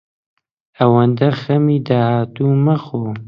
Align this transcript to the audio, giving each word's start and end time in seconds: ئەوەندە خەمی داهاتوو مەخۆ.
ئەوەندە 0.77 1.27
خەمی 1.41 1.79
داهاتوو 1.87 2.51
مەخۆ. 2.65 3.03